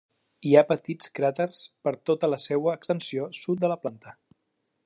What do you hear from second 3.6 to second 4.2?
de la planta.